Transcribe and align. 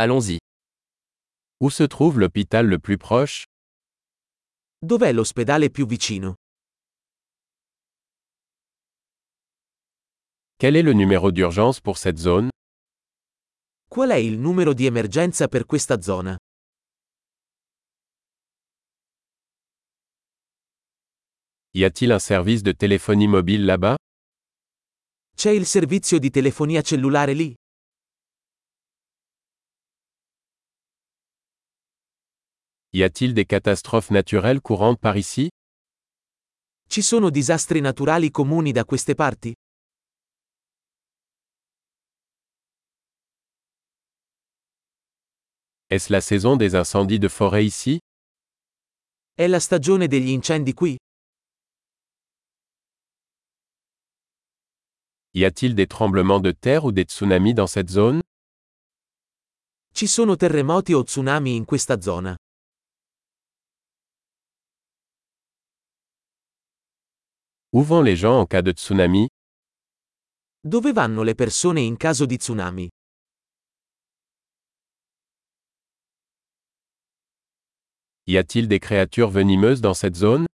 Allons-y. 0.00 0.38
Où 1.60 1.70
se 1.70 1.82
trouve 1.82 2.20
l'hôpital 2.20 2.68
le 2.68 2.78
plus 2.78 2.98
proche? 2.98 3.46
Dov'è 4.80 5.12
l'ospedale 5.12 5.70
più 5.70 5.86
vicino? 5.86 6.34
Quel 10.56 10.76
est 10.76 10.84
le 10.84 10.92
numéro 10.92 11.32
d'urgence 11.32 11.80
pour 11.80 11.98
cette 11.98 12.18
zone? 12.18 12.50
Qual 13.88 14.10
è 14.10 14.14
il 14.14 14.38
numero 14.38 14.72
di 14.72 14.86
emergenza 14.86 15.48
per 15.48 15.66
questa 15.66 16.00
zona? 16.00 16.36
Y 21.74 21.82
a-t-il 21.82 22.12
un 22.12 22.20
service 22.20 22.62
de 22.62 22.72
téléphonie 22.72 23.26
mobile 23.26 23.64
là-bas? 23.64 23.96
C'è 25.34 25.50
il 25.50 25.66
servizio 25.66 26.20
di 26.20 26.30
telefonia 26.30 26.82
cellulare 26.82 27.32
lì? 27.32 27.52
Y 32.92 33.02
a-t-il 33.02 33.34
des 33.34 33.44
catastrophes 33.44 34.10
naturelles 34.10 34.62
courantes 34.62 34.98
par 34.98 35.18
ici? 35.18 35.50
Ci 36.88 37.02
sono 37.02 37.28
disastri 37.28 37.80
naturali 37.80 38.30
comuni 38.30 38.72
da 38.72 38.86
queste 38.86 39.14
parti? 39.14 39.52
Est-ce 45.90 46.10
la 46.10 46.20
saison 46.22 46.56
des 46.56 46.74
incendies 46.74 47.18
de 47.18 47.28
forêt 47.28 47.64
ici? 47.64 47.98
È 49.34 49.46
la 49.46 49.60
stagione 49.60 50.06
degli 50.08 50.30
incendi 50.30 50.72
qui? 50.72 50.96
Y 55.34 55.44
a-t-il 55.44 55.74
des 55.74 55.86
tremblements 55.86 56.40
de 56.40 56.52
terre 56.52 56.84
ou 56.86 56.92
des 56.92 57.04
tsunamis 57.04 57.52
dans 57.54 57.70
cette 57.70 57.90
zone? 57.90 58.22
Ci 59.92 60.06
sono 60.06 60.36
terremoti 60.36 60.94
o 60.94 61.02
tsunami 61.02 61.54
in 61.54 61.64
questa 61.66 62.00
zona? 62.00 62.34
Où 67.70 67.82
vont 67.82 68.00
les 68.00 68.16
gens 68.16 68.40
en 68.40 68.46
cas 68.46 68.62
de 68.62 68.72
tsunami? 68.72 69.26
Dove 70.60 70.92
vanno 70.92 71.22
le 71.22 71.34
persone 71.34 71.80
in 71.80 71.96
caso 71.98 72.24
di 72.24 72.38
tsunami? 72.38 72.88
Y 78.24 78.38
a-t-il 78.38 78.68
des 78.68 78.78
créatures 78.80 79.30
venimeuses 79.30 79.82
dans 79.82 79.92
cette 79.94 80.16
zone? 80.16 80.46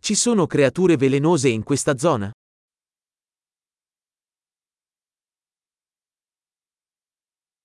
Ci 0.00 0.14
sono 0.14 0.46
creature 0.46 0.96
velenose 0.96 1.48
in 1.50 1.62
questa 1.62 1.96
zona? 1.98 2.30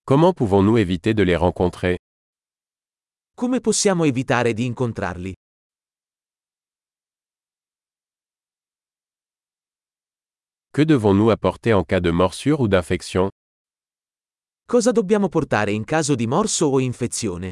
Comment 0.03 0.33
pouvons-nous 0.33 0.77
éviter 0.77 1.13
de 1.13 1.23
les 1.23 1.37
rencontrer? 1.37 1.97
Come 3.33 3.61
possiamo 3.61 4.03
evitare 4.03 4.53
di 4.53 4.65
incontrarli? 4.65 5.33
Que 10.79 10.85
devons-nous 10.85 11.29
apporter 11.29 11.73
en 11.73 11.83
cas 11.83 11.99
de 11.99 12.09
morsure 12.09 12.61
ou 12.61 12.69
d'infection? 12.69 13.27
Cosa 14.65 14.93
dobbiamo 14.93 15.27
portare 15.27 15.73
in 15.73 15.83
caso 15.83 16.15
di 16.15 16.25
morso 16.25 16.67
o 16.67 16.79
infezione? 16.79 17.51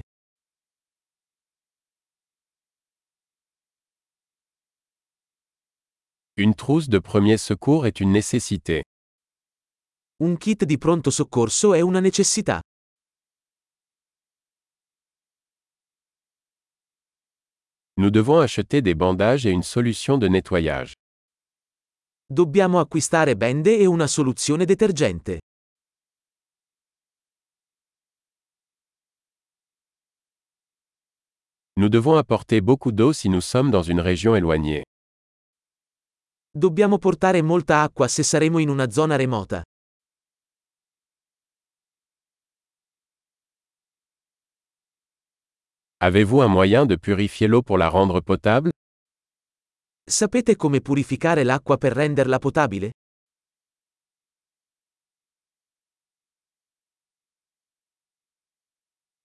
Une 6.38 6.56
trousse 6.56 6.88
de 6.88 7.00
premier 7.00 7.38
secours 7.38 7.86
est 7.86 8.00
une 8.00 8.14
nécessité. 8.14 8.84
Un 10.23 10.38
kit 10.38 10.64
di 10.64 10.78
pronto 10.78 11.12
soccorso 11.12 11.73
è 11.73 11.81
una 11.81 12.00
necessità. 12.00 12.62
Nous 17.97 18.09
devons 18.09 18.39
acheter 18.39 18.81
des 18.81 18.95
bandages 18.95 19.45
et 19.45 19.52
une 19.52 19.64
solution 19.64 20.17
de 20.17 20.30
nettoyage. 20.30 20.94
Dobbiamo 22.38 22.82
acquistare 22.82 23.38
bende 23.38 23.78
e 23.78 23.86
una 23.86 24.06
soluzione 24.06 24.66
detergente. 24.66 25.40
Nous 31.80 31.90
devons 31.90 32.18
apporter 32.18 32.60
beaucoup 32.60 32.92
d'eau 32.92 33.14
si 33.14 33.30
nous 33.30 33.40
sommes 33.40 33.72
dans 33.72 33.82
une 33.82 34.02
région 34.02 34.36
éloignée. 34.36 34.84
Dobbiamo 36.52 36.98
portare 36.98 37.42
molta 37.42 37.82
acqua 37.82 38.10
se 38.10 38.24
saremo 38.24 38.59
in 38.59 38.68
una 38.68 38.90
zona 38.90 39.16
remota. 39.16 39.62
Avez-vous 46.02 46.42
un 46.42 46.50
moyen 46.52 46.86
de 46.86 46.98
purifier 46.98 47.48
l'eau 47.48 47.62
pour 47.62 47.78
la 47.78 47.88
rendre 47.88 48.20
potable? 48.20 48.72
Sapete 50.09 50.56
come 50.56 50.79
purificare 50.79 51.44
l'acqua 51.44 51.75
per 51.75 51.91
renderla 51.91 52.40
potabile? 52.40 52.91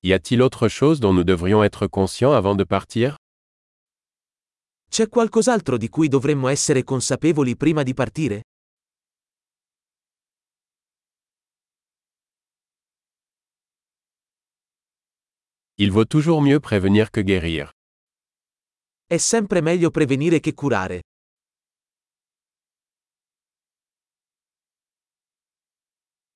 Y 0.00 0.12
a-t-il 0.12 0.42
autre 0.42 0.66
chose 0.66 0.98
dont 0.98 1.12
nous 1.14 1.22
devrions 1.22 1.62
être 1.62 1.86
conscients 1.86 2.32
avant 2.32 2.56
de 2.56 2.64
partir 2.64 3.14
C'è 4.90 5.08
qualcos'altro 5.08 5.76
di 5.76 5.88
cui 5.88 6.08
dovremmo 6.08 6.48
essere 6.48 6.82
consapevoli 6.82 7.54
prima 7.56 7.84
di 7.84 7.94
partire? 7.94 8.42
Il 15.76 15.92
vaut 15.92 16.08
toujours 16.08 16.42
mieux 16.42 16.58
prévenir 16.58 17.12
que 17.12 17.20
guérir. 17.22 17.70
È 19.12 19.18
sempre 19.18 19.60
meglio 19.60 19.90
prevenire 19.90 20.40
che 20.40 20.54
curare. 20.54 21.02